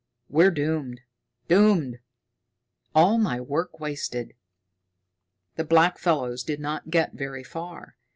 We're 0.29 0.49
doomed 0.49 1.01
doomed! 1.47 1.99
All 2.95 3.19
my 3.19 3.39
work 3.39 3.79
wasted!" 3.79 4.33
The 5.57 5.63
blackfellows 5.63 6.43
did 6.43 6.59
not 6.59 6.89
get 6.89 7.13
very 7.13 7.43
far. 7.43 7.97